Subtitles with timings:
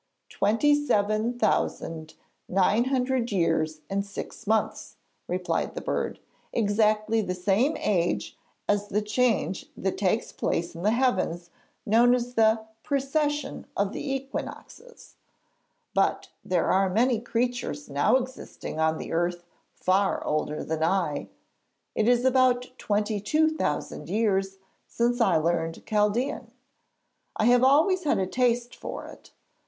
[0.31, 2.15] 'Twenty seven thousand
[2.49, 4.95] nine hundred years and six months,'
[5.27, 6.19] replied the bird.
[6.53, 8.35] 'Exactly the same age
[8.67, 11.51] as the change that takes place in the heavens
[11.85, 15.17] known as the "precession of the equinoxes,"
[15.93, 19.43] but there are many creatures now existing on the earth
[19.75, 21.29] far older than I.
[21.93, 24.57] It is about twenty two thousand years
[24.87, 26.49] since I learned Chaldæan.
[27.37, 29.29] I have always had a taste for it.